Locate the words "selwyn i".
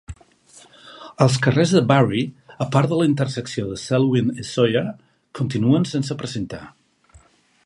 3.85-4.49